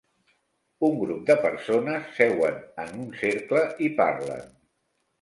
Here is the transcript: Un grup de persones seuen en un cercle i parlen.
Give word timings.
Un 0.87 0.97
grup 1.01 1.19
de 1.27 1.35
persones 1.43 2.09
seuen 2.21 2.59
en 2.87 2.99
un 3.05 3.15
cercle 3.23 3.67
i 3.91 3.95
parlen. 4.05 4.47